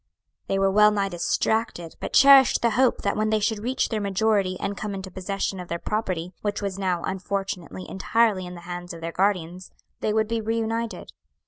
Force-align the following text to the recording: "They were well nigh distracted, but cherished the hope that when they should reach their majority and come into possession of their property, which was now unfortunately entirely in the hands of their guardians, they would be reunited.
"They 0.47 0.57
were 0.57 0.71
well 0.71 0.89
nigh 0.89 1.09
distracted, 1.09 1.95
but 1.99 2.11
cherished 2.11 2.63
the 2.63 2.71
hope 2.71 3.03
that 3.03 3.15
when 3.15 3.29
they 3.29 3.39
should 3.39 3.59
reach 3.59 3.89
their 3.89 4.01
majority 4.01 4.59
and 4.59 4.75
come 4.75 4.95
into 4.95 5.11
possession 5.11 5.59
of 5.59 5.67
their 5.67 5.77
property, 5.77 6.33
which 6.41 6.59
was 6.59 6.79
now 6.79 7.03
unfortunately 7.03 7.87
entirely 7.87 8.47
in 8.47 8.55
the 8.55 8.61
hands 8.61 8.95
of 8.95 9.01
their 9.01 9.11
guardians, 9.11 9.69
they 9.99 10.11
would 10.11 10.27
be 10.27 10.41
reunited. 10.41 11.11